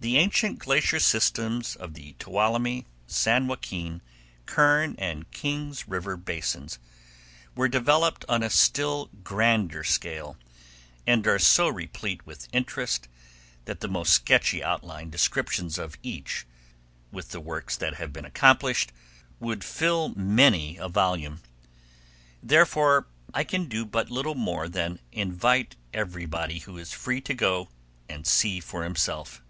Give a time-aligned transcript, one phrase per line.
[0.00, 4.00] The ancient glacier systems of the Tuolumne, San Joaquin,
[4.46, 6.78] Kern, and Kings River Basins
[7.56, 10.36] were developed on a still grander scale
[11.04, 13.08] and are so replete with interest
[13.64, 16.46] that the most sketchy outline descriptions of each,
[17.10, 18.92] with the works they have accomplished
[19.40, 21.42] would fill many a volume.
[22.40, 27.68] Therefore I can do but little more than invite everybody who is free to go
[28.08, 29.42] and see for himself.